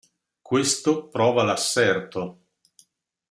Questo 0.41 1.09
prova 1.09 1.43
l'asserto. 1.43 2.45